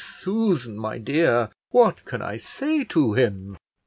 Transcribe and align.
Susan, 0.17 0.77
my 0.79 0.97
dear, 0.97 1.51
what 1.69 2.03
can 2.05 2.23
I 2.23 2.37
say 2.37 2.83
to 2.85 3.13
him?" 3.13 3.55